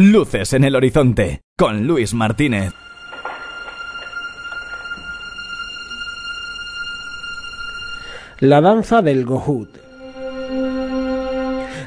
[0.00, 2.72] Luces en el horizonte con Luis Martínez.
[8.38, 9.68] La danza del Gohut.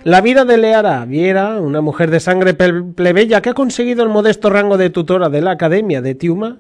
[0.04, 4.50] La vida de Leara Viera, una mujer de sangre plebeya que ha conseguido el modesto
[4.50, 6.58] rango de tutora de la Academia de Tiuma,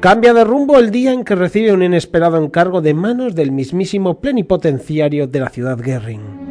[0.00, 4.18] cambia de rumbo el día en que recibe un inesperado encargo de manos del mismísimo
[4.18, 6.49] plenipotenciario de la ciudad Guerring.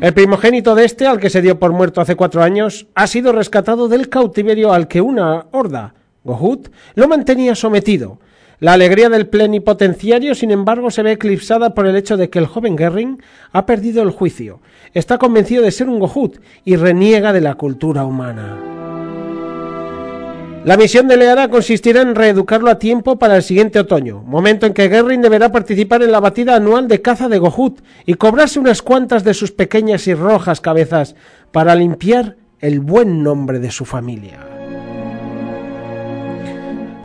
[0.00, 3.32] El primogénito de este, al que se dio por muerto hace cuatro años, ha sido
[3.32, 8.20] rescatado del cautiverio al que una horda, Gohut, lo mantenía sometido,
[8.60, 12.46] la alegría del plenipotenciario, sin embargo, se ve eclipsada por el hecho de que el
[12.46, 14.60] joven Gerring ha perdido el juicio,
[14.94, 18.77] está convencido de ser un Gohut y reniega de la cultura humana.
[20.64, 24.74] La misión de Leara consistirá en reeducarlo a tiempo para el siguiente otoño, momento en
[24.74, 28.82] que Gerring deberá participar en la batida anual de caza de Gohut y cobrarse unas
[28.82, 31.14] cuantas de sus pequeñas y rojas cabezas
[31.52, 34.40] para limpiar el buen nombre de su familia.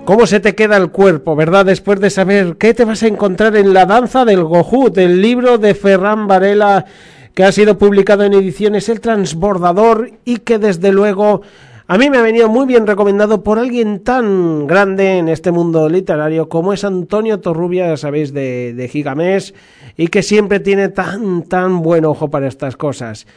[0.04, 1.66] ¿Cómo se te queda el cuerpo, verdad?
[1.66, 5.58] Después de saber qué te vas a encontrar en la danza del Gohut, el libro
[5.58, 6.86] de Ferran Varela
[7.34, 11.42] que ha sido publicado en ediciones El Transbordador y que desde luego
[11.88, 15.90] a mí me ha venido muy bien recomendado por alguien tan grande en este mundo
[15.90, 19.54] literario como es Antonio Torrubia, ya sabéis, de, de Gigamés,
[19.98, 23.28] y que siempre tiene tan, tan buen ojo para estas cosas.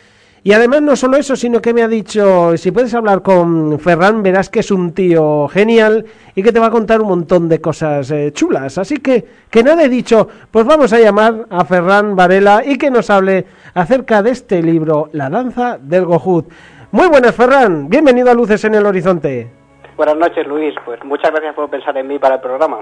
[0.47, 4.23] Y además no solo eso, sino que me ha dicho, si puedes hablar con Ferran,
[4.23, 6.05] verás que es un tío genial
[6.37, 8.79] y que te va a contar un montón de cosas eh, chulas.
[8.79, 12.93] Así que, que nada he dicho, pues vamos a llamar a Ferran Varela y que
[12.93, 16.47] nos hable acerca de este libro, La danza del Gohut.
[16.93, 17.89] Muy buenas, Ferran.
[17.89, 19.49] Bienvenido a Luces en el Horizonte.
[19.97, 20.73] Buenas noches, Luis.
[20.85, 22.81] Pues muchas gracias por pensar en mí para el programa.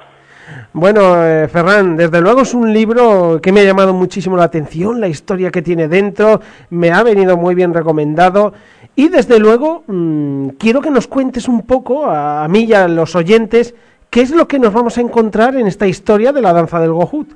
[0.74, 5.00] Bueno, eh, Ferran, desde luego es un libro que me ha llamado muchísimo la atención,
[5.00, 8.52] la historia que tiene dentro, me ha venido muy bien recomendado
[8.94, 13.16] y desde luego mm, quiero que nos cuentes un poco a, mí y a los
[13.16, 13.74] oyentes
[14.10, 16.92] qué es lo que nos vamos a encontrar en esta historia de la danza del
[16.92, 17.32] Gohut.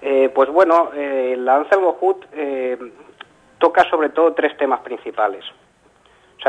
[0.00, 2.24] Eh, pues bueno, eh, la danza del Gohut
[3.58, 5.44] toca sobre todo tres temas principales.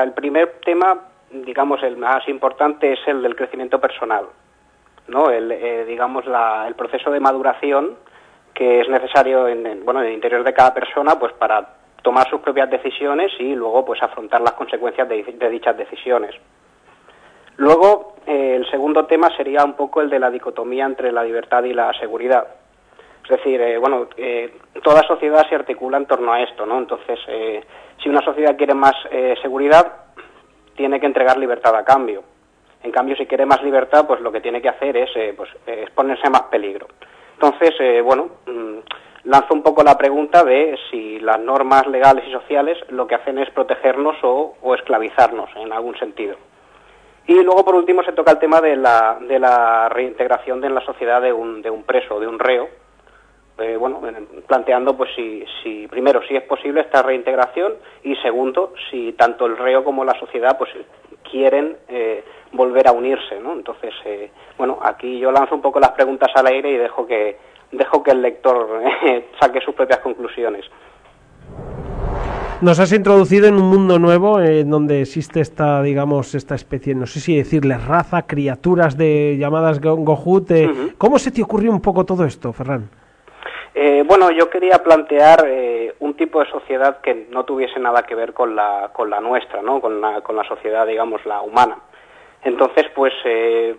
[0.04, 4.26] El primer tema, digamos el más importante, es el del crecimiento personal
[5.08, 5.30] ¿no?
[5.30, 6.26] El, eh, digamos,
[6.68, 7.96] el proceso de maduración
[8.54, 12.42] que es necesario en, bueno, en el interior de cada persona pues para tomar sus
[12.42, 16.34] propias decisiones y luego pues afrontar las consecuencias de, dichas decisiones.
[17.58, 21.64] Luego, eh, el segundo tema sería un poco el de la dicotomía entre la libertad
[21.64, 22.48] y la seguridad.
[23.30, 24.08] Es decir, eh, bueno,
[24.84, 26.78] toda sociedad se articula en torno a esto, ¿no?
[26.78, 27.20] Entonces,
[28.02, 28.96] si una sociedad quiere más
[29.42, 30.08] seguridad,
[30.78, 32.24] tiene que entregar libertad a cambio.
[32.84, 35.50] En cambio, si quiere más libertad, pues lo que tiene que hacer es eh, pues,
[35.66, 36.88] eh, exponerse a más peligro.
[37.34, 38.78] Entonces, eh, bueno, mm,
[39.26, 43.40] lanzo un poco la pregunta de si las normas legales y sociales lo que hacen
[43.40, 46.38] es protegernos o, esclavizarnos en algún sentido.
[47.26, 51.22] Y luego, por último, se toca el tema de la, de reintegración en la sociedad
[51.22, 52.70] de un, de un preso, de un reo,
[53.80, 54.02] bueno,
[54.46, 57.74] planteando pues si, si primero si es posible esta reintegración
[58.04, 60.70] y segundo si tanto el reo como la sociedad pues
[61.30, 63.54] quieren eh, volver a unirse, ¿no?
[63.54, 67.38] Entonces, eh, bueno, aquí yo lanzo un poco las preguntas al aire y dejo que
[67.72, 70.66] dejo que el lector eh, saque sus propias conclusiones.
[72.60, 77.06] Nos has introducido en un mundo nuevo en donde existe esta, digamos, esta especie, no
[77.06, 80.52] sé si decirle raza, criaturas de llamadas Gohut.
[80.98, 82.90] ¿Cómo se te ocurrió un poco todo esto, Ferran?
[83.80, 88.16] Eh, bueno, yo quería plantear eh, un tipo de sociedad que no tuviese nada que
[88.16, 89.80] ver con la, con la nuestra, ¿no?
[89.80, 91.78] con, la, con la sociedad, digamos, la humana.
[92.42, 93.76] Entonces, pues eh,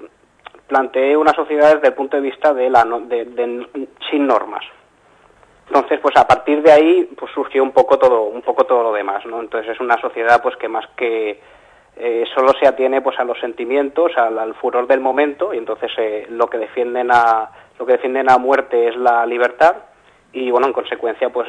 [0.68, 4.64] planteé una sociedad desde el punto de vista de la, de, sin normas.
[5.66, 8.92] Entonces, pues a partir de ahí, pues surgió un poco todo, un poco todo lo
[8.92, 9.40] demás, ¿no?
[9.40, 11.40] Entonces es una sociedad, pues que más que
[12.36, 15.90] solo se atiene, pues a los sentimientos, al, al furor del momento, y entonces
[16.30, 19.87] lo que defienden a lo que defienden a muerte es la libertad
[20.32, 21.48] y bueno en consecuencia pues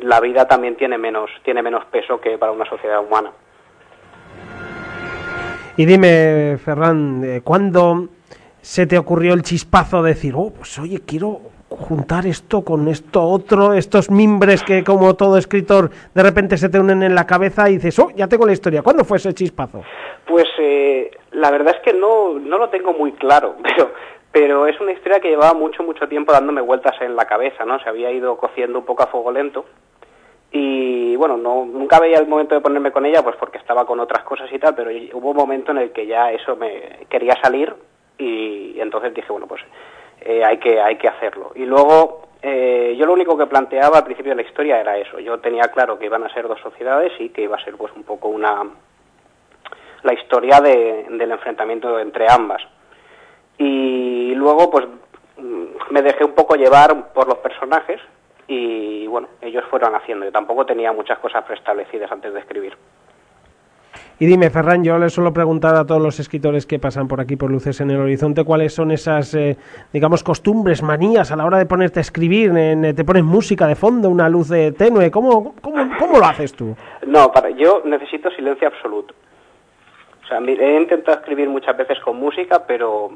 [0.00, 3.32] la vida también tiene menos tiene menos peso que para una sociedad humana
[5.76, 8.08] y dime Ferran eh, ¿cuándo
[8.60, 13.22] se te ocurrió el chispazo de decir oh pues oye quiero juntar esto con esto
[13.22, 17.68] otro estos mimbres que como todo escritor de repente se te unen en la cabeza
[17.68, 19.82] y dices oh ya tengo la historia ¿cuándo fue ese chispazo?
[20.26, 23.90] pues eh, la verdad es que no no lo tengo muy claro pero
[24.38, 27.80] pero es una historia que llevaba mucho, mucho tiempo dándome vueltas en la cabeza, ¿no?
[27.80, 29.64] Se había ido cociendo un poco a fuego lento
[30.52, 33.98] y bueno, no, nunca veía el momento de ponerme con ella, pues porque estaba con
[33.98, 37.34] otras cosas y tal, pero hubo un momento en el que ya eso me quería
[37.42, 37.72] salir
[38.18, 39.62] y, entonces dije, bueno, pues
[40.20, 41.52] eh, hay, que, hay que hacerlo.
[41.54, 45.18] Y luego eh, yo lo único que planteaba al principio de la historia era eso,
[45.18, 47.90] yo tenía claro que iban a ser dos sociedades y que iba a ser pues
[47.96, 48.64] un poco una,
[50.02, 52.75] la historia del enfrentamiento entre ambas.
[53.58, 54.86] Y luego, pues,
[55.38, 58.00] mm, me dejé un poco llevar por los personajes
[58.48, 60.24] y, bueno, ellos fueron haciendo.
[60.24, 62.76] Yo tampoco tenía muchas cosas preestablecidas antes de escribir.
[64.18, 67.36] Y dime, Ferran, yo le suelo preguntar a todos los escritores que pasan por aquí
[67.36, 69.58] por Luces en el Horizonte cuáles son esas, eh,
[69.92, 72.50] digamos, costumbres, manías a la hora de ponerte a escribir.
[72.94, 75.10] ¿Te pones música de fondo, una luz de tenue?
[75.10, 76.74] ¿Cómo, cómo, lo haces tú?
[77.06, 79.14] No, para, yo necesito silencio absoluto.
[80.24, 83.10] O sea, he intentado escribir muchas veces con música, pero,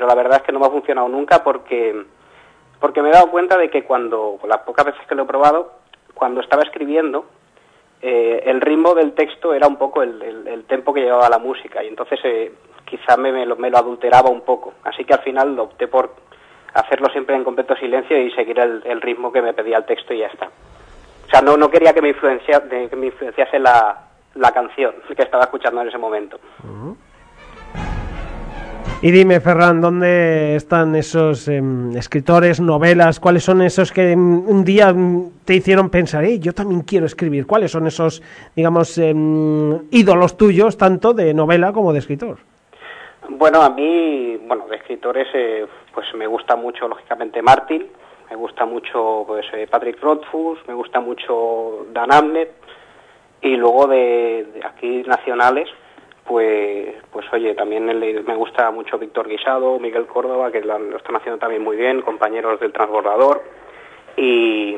[0.00, 2.06] pero la verdad es que no me ha funcionado nunca porque,
[2.80, 5.74] porque me he dado cuenta de que cuando, las pocas veces que lo he probado,
[6.14, 7.26] cuando estaba escribiendo,
[8.00, 11.84] eh, el ritmo del texto era un poco el, el, tempo que llevaba la música
[11.84, 12.50] y entonces eh,
[12.86, 14.72] quizá me, me, lo, adulteraba un poco.
[14.84, 16.14] Así que al final opté por
[16.72, 20.20] hacerlo siempre en completo silencio y seguir el, ritmo que me pedía el texto y
[20.20, 20.46] ya está.
[21.26, 25.22] O sea, no, no quería que me, influencia, que me influenciase la, la canción que
[25.22, 26.40] estaba escuchando en ese momento.
[29.02, 33.18] Y dime, Ferran, ¿dónde están esos em, escritores, novelas?
[33.18, 37.46] ¿Cuáles son esos que em, un día em, te hicieron pensar, yo también quiero escribir?
[37.46, 38.22] ¿Cuáles son esos,
[38.54, 42.40] digamos, ídolos tuyos, tanto de novela como de escritor?
[43.30, 45.64] Bueno, a mí, bueno, de escritores, eh,
[45.94, 47.86] pues me gusta mucho, lógicamente, Martin,
[48.28, 52.52] me gusta mucho, pues, eh, Patrick Rothfuss, me gusta mucho Dan Abnett,
[53.40, 55.70] y luego de aquí nacionales,
[56.30, 61.40] pues, pues oye, también me gusta mucho Víctor Guisado, Miguel Córdoba, que lo, están haciendo
[61.40, 63.42] también muy bien, compañeros del transbordador,
[64.16, 64.76] y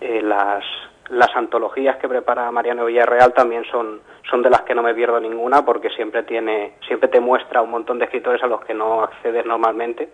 [0.00, 0.64] eh, las,
[1.10, 4.00] las antologías que prepara Mariano Villarreal también son,
[4.30, 7.70] son de las que no me pierdo ninguna, porque siempre tiene, siempre te muestra un
[7.70, 10.08] montón de escritores a los que no accedes normalmente,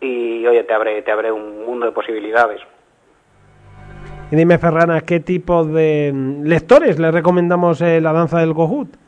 [0.00, 2.60] y oye, te abre, te abre un mundo de posibilidades.
[4.30, 6.12] Y dime, Ferrana, ¿qué tipo de
[6.44, 9.01] lectores le recomendamos eh, la danza del Gohut?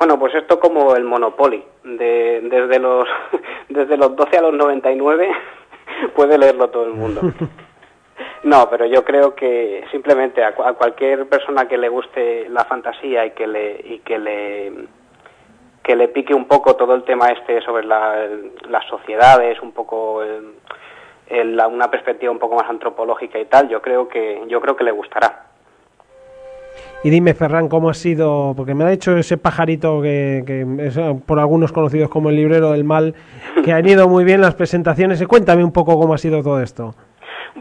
[0.00, 1.62] Bueno, pues esto como el Monopoly.
[1.84, 3.04] De, desde, los,
[3.68, 5.30] desde los 12 a los 99
[6.16, 7.20] puede leerlo todo el mundo.
[8.42, 13.32] No, pero yo creo que simplemente a, cualquier persona que le guste la fantasía y
[13.32, 14.72] que le y que le
[15.82, 20.22] que le pique un poco todo el tema este sobre las sociedades, un poco
[21.30, 24.92] una perspectiva un poco más antropológica y tal, yo creo que yo creo que le
[24.92, 25.49] gustará.
[27.02, 28.52] Y dime, Ferran, ¿cómo ha sido?
[28.54, 30.44] Porque me ha dicho ese pajarito que,
[30.80, 33.14] es eh, por algunos conocidos como el librero del mal,
[33.64, 35.26] que han ido muy bien las presentaciones.
[35.26, 36.94] Cuéntame un poco cómo ha sido todo esto.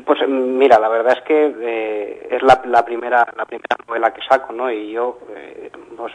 [0.06, 4.52] Pues mira, la verdad es que eh, es la, primera la primera novela que saco,
[4.52, 4.70] ¿no?
[4.72, 6.14] Y yo eh, pues,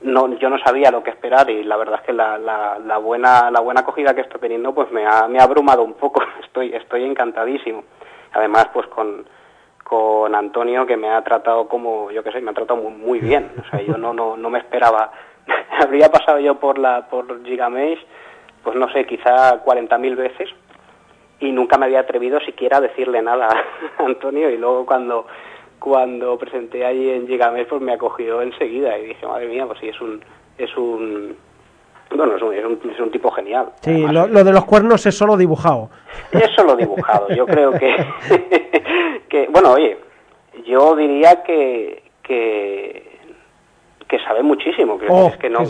[0.00, 3.50] no yo no sabía lo que esperar y la verdad es que la, la, buena
[3.50, 6.22] la buena acogida que estoy teniendo pues me ha, me ha abrumado un poco.
[6.44, 7.84] Estoy estoy encantadísimo.
[8.32, 9.26] Además, pues con
[9.88, 13.50] con Antonio que me ha tratado como, yo qué sé, me ha tratado muy, bien.
[13.58, 15.10] O sea, yo no, no, no me esperaba.
[15.82, 17.98] Habría pasado yo por la por Gigamesh,
[18.62, 20.50] pues no sé, quizá 40.000 veces
[21.40, 23.48] y nunca me había atrevido siquiera a decirle nada
[23.98, 25.26] a Antonio y luego cuando
[25.78, 29.88] cuando presenté allí en Gigamesh pues me acogió enseguida y dije, madre mía, pues sí,
[29.88, 30.20] es un
[30.58, 31.36] es un
[32.10, 33.68] bueno, es un, es un, tipo genial.
[33.82, 35.90] Sí, lo, de los cuernos es solo dibujado.
[36.32, 37.28] Es solo dibujado.
[37.28, 37.94] Yo creo que,
[39.28, 39.98] que bueno, oye,
[40.66, 43.18] yo diría que, que,
[44.08, 44.98] que sabe muchísimo.
[44.98, 45.60] Que, oh, es que no,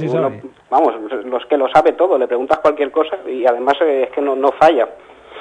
[0.71, 0.95] vamos,
[1.25, 4.53] los que lo sabe todo, le preguntas cualquier cosa y además es que no, no
[4.53, 4.89] falla.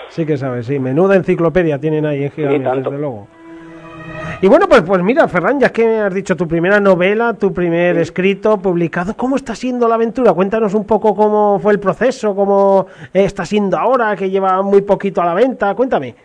[0.09, 0.79] Sí que sabe, sí.
[0.79, 3.27] Menuda enciclopedia tienen ahí en Gigante, desde luego.
[4.41, 7.97] Y bueno, pues, pues mira, Ferran, ya que has dicho tu primera novela, tu primer
[7.97, 10.33] escrito publicado, ¿cómo está siendo la aventura?
[10.33, 15.21] Cuéntanos un poco cómo fue el proceso, cómo está siendo ahora, que lleva muy poquito
[15.21, 15.73] a la venta.
[15.73, 16.15] Cuéntame.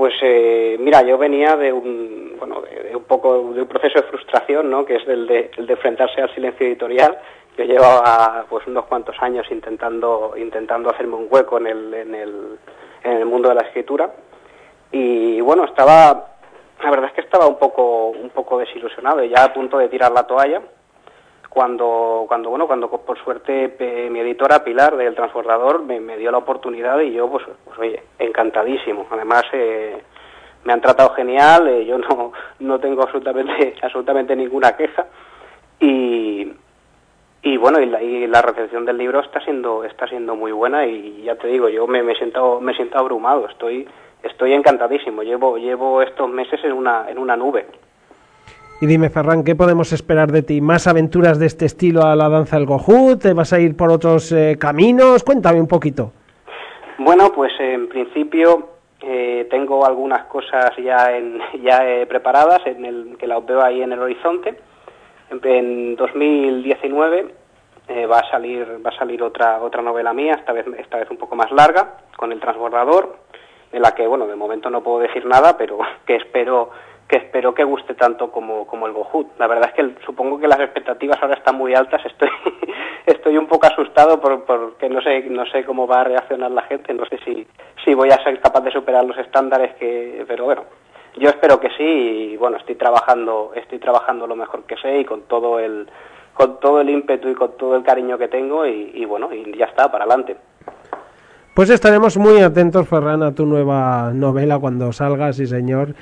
[0.00, 4.08] Pues eh, mira, yo venía de un, bueno, de, un poco de un proceso de
[4.08, 4.82] frustración, ¿no?
[4.86, 7.18] Que es el de, el de enfrentarse al silencio editorial.
[7.58, 12.58] Yo llevaba pues unos cuantos años intentando intentando hacerme un hueco en el, en el,
[13.04, 14.10] en el mundo de la escritura
[14.90, 16.28] y bueno estaba
[16.82, 19.90] la verdad es que estaba un poco un poco desilusionado y ya a punto de
[19.90, 20.62] tirar la toalla
[21.50, 26.98] cuando cuando bueno cuando por suerte mi editora Pilar del Transbordador me, dio la oportunidad
[27.00, 30.02] y yo pues, pues oye encantadísimo además eh,
[30.64, 35.06] me han tratado genial eh, yo no no tengo absolutamente absolutamente ninguna queja
[35.78, 36.52] y
[37.42, 40.86] y bueno y la, y la, recepción del libro está siendo está siendo muy buena
[40.86, 43.88] y ya te digo yo me, me siento me siento abrumado estoy
[44.22, 45.22] estoy encantadísimo.
[45.22, 47.66] Llevo, llevo estos meses en una, en una nube.
[48.82, 50.62] Y dime, Ferran, ¿qué podemos esperar de ti?
[50.62, 53.20] ¿Más aventuras de este estilo a la danza del Gohut?
[53.20, 55.22] ¿Te vas a ir por otros eh, caminos?
[55.22, 56.12] Cuéntame un poquito.
[56.96, 58.70] Bueno, pues en principio
[59.02, 63.82] eh, tengo algunas cosas ya, en, ya eh, preparadas, en el, que las veo ahí
[63.82, 64.58] en el horizonte.
[65.30, 67.34] en 2019
[67.88, 71.10] eh, va a salir va a salir otra otra novela mía esta vez esta vez
[71.10, 73.16] un poco más larga con el transbordador
[73.72, 76.70] en la que bueno de momento no puedo decir nada pero que espero
[77.10, 79.36] que espero que guste tanto como, como el Gohut.
[79.36, 82.06] La verdad es que supongo que las expectativas ahora están muy altas.
[82.06, 82.28] Estoy
[83.06, 86.62] estoy un poco asustado por, porque no sé no sé cómo va a reaccionar la
[86.62, 86.94] gente.
[86.94, 87.44] No sé si
[87.84, 90.62] si voy a ser capaz de superar los estándares que, pero bueno,
[91.16, 95.04] yo espero que sí y bueno estoy trabajando estoy trabajando lo mejor que sé y
[95.04, 95.88] con todo el
[96.32, 99.58] con todo el ímpetu y con todo el cariño que tengo y, y bueno y
[99.58, 100.36] ya está para adelante.
[101.54, 105.94] Pues estaremos muy atentos, Ferran, a tu nueva novela cuando salga, sí señor.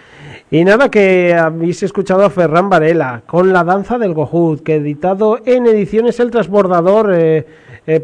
[0.50, 5.40] Y nada, que habéis escuchado a Ferran Varela con La danza del Gohut, que editado
[5.46, 7.14] en ediciones El Transbordador.
[7.14, 7.46] Eh,
[7.86, 8.02] eh,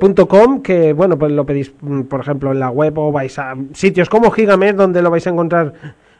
[0.63, 4.09] que bueno, pues lo pedís, mm, por ejemplo, en la web o vais a sitios
[4.09, 5.75] como Gigamed, donde lo vais a encontrar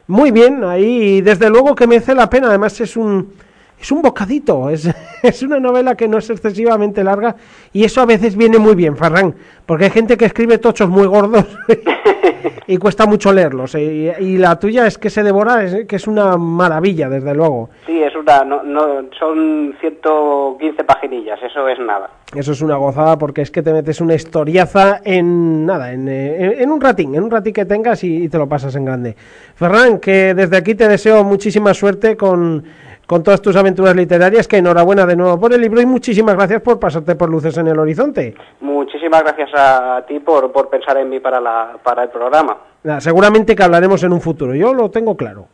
[0.05, 1.17] muy bien ahí.
[1.17, 3.33] Y desde luego que merece la pena, además es un
[3.79, 4.89] es un bocadito, es,
[5.23, 7.35] es, una novela que no es excesivamente larga
[7.73, 11.07] y eso a veces viene muy bien, Farrán, porque hay gente que escribe tochos muy
[11.07, 11.45] gordos
[12.67, 16.07] y cuesta mucho leerlos eh, y, la tuya es que se devora, es, que es
[16.07, 17.69] una maravilla, desde luego.
[17.85, 22.09] Sí, es una, no, no, son 115 paginillas, eso es nada.
[22.35, 26.61] Eso es una gozada porque es que te metes una historiaza en nada, en, eh,
[26.61, 29.15] en, un ratín, en un ratín que tengas y, y te lo pasas en grande.
[29.55, 32.63] Ferran, que desde aquí te deseo muchísima suerte con
[33.07, 36.61] con todas tus aventuras literarias, que enhorabuena de nuevo por el libro y muchísimas gracias
[36.61, 38.35] por pasarte por Luces en el Horizonte.
[38.61, 42.57] Muchísimas gracias a ti por, por pensar en mí para, la, para el programa.
[42.99, 45.47] seguramente que hablaremos en un futuro, yo lo tengo claro.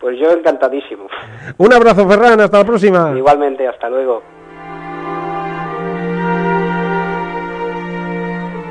[0.00, 1.08] Pues yo encantadísimo.
[1.58, 3.12] Un abrazo, Ferran, hasta la próxima.
[3.14, 4.22] Igualmente, hasta luego.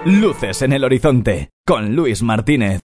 [0.06, 2.89] Luces en el Horizonte, con Luis Martínez.